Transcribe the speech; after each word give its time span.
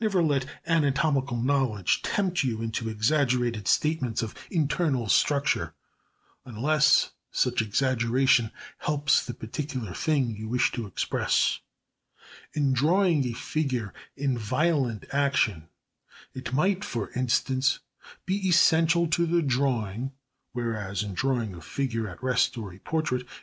Never 0.00 0.24
let 0.24 0.44
anatomical 0.66 1.36
knowledge 1.36 2.02
tempt 2.02 2.42
you 2.42 2.60
into 2.60 2.88
exaggerated 2.88 3.68
statements 3.68 4.22
of 4.22 4.34
internal 4.50 5.08
structure, 5.08 5.72
unless 6.44 7.12
such 7.30 7.62
exaggeration 7.62 8.50
helps 8.78 9.24
the 9.24 9.34
particular 9.34 9.94
thing 9.94 10.30
you 10.34 10.48
wish 10.48 10.72
to 10.72 10.84
express. 10.84 11.60
In 12.54 12.72
drawing 12.72 13.24
a 13.24 13.34
figure 13.34 13.94
in 14.16 14.36
violent 14.36 15.04
action 15.12 15.68
it 16.34 16.52
might, 16.52 16.84
for 16.84 17.12
instance, 17.12 17.78
be 18.26 18.48
essential 18.48 19.06
to 19.06 19.26
the 19.26 19.42
drawing, 19.42 20.10
whereas 20.50 21.04
in 21.04 21.14
drawing 21.14 21.54
a 21.54 21.60
figure 21.60 22.08
at 22.08 22.20
rest 22.20 22.58
or 22.58 22.72
a 22.74 22.80
portrait, 22.80 22.80
it 22.80 22.88
would 22.88 22.88
certainly 22.88 23.20
be 23.20 23.20
out 23.22 23.22
of 23.22 23.26
place. 23.28 23.42